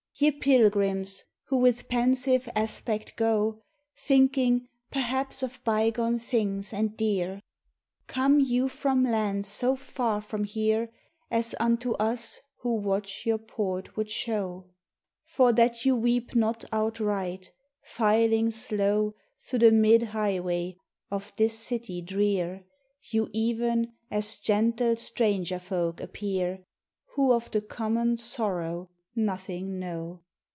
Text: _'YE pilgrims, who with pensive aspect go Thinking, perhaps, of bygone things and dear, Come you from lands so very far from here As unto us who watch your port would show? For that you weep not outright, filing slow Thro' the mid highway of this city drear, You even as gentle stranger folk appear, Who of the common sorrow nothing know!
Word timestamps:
_'YE 0.23 0.29
pilgrims, 0.29 1.23
who 1.45 1.57
with 1.57 1.87
pensive 1.87 2.47
aspect 2.53 3.15
go 3.15 3.63
Thinking, 3.97 4.67
perhaps, 4.91 5.41
of 5.41 5.63
bygone 5.63 6.19
things 6.19 6.71
and 6.73 6.95
dear, 6.95 7.41
Come 8.07 8.39
you 8.39 8.67
from 8.67 9.03
lands 9.05 9.47
so 9.47 9.73
very 9.73 9.85
far 9.91 10.21
from 10.21 10.43
here 10.43 10.91
As 11.31 11.55
unto 11.59 11.93
us 11.93 12.39
who 12.57 12.75
watch 12.75 13.25
your 13.25 13.39
port 13.39 13.95
would 13.97 14.11
show? 14.11 14.67
For 15.23 15.53
that 15.53 15.85
you 15.85 15.95
weep 15.95 16.35
not 16.35 16.65
outright, 16.73 17.51
filing 17.81 18.51
slow 18.51 19.15
Thro' 19.39 19.59
the 19.59 19.71
mid 19.71 20.03
highway 20.03 20.75
of 21.09 21.31
this 21.37 21.57
city 21.57 22.01
drear, 22.01 22.65
You 23.09 23.27
even 23.33 23.93
as 24.11 24.35
gentle 24.37 24.97
stranger 24.97 25.57
folk 25.57 25.99
appear, 26.01 26.63
Who 27.15 27.31
of 27.33 27.49
the 27.49 27.61
common 27.61 28.17
sorrow 28.17 28.89
nothing 29.13 29.77
know! 29.77 30.21